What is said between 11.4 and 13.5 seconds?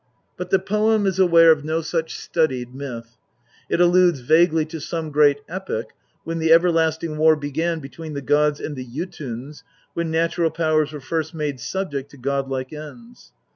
subject to god like ends.